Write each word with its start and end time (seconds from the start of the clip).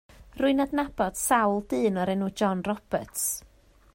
Rwy'n 0.37 0.63
adnabod 0.63 1.19
sawl 1.23 1.61
dyn 1.75 2.01
o'r 2.05 2.13
enw 2.15 2.31
John 2.43 2.65
Roberts. 2.71 3.29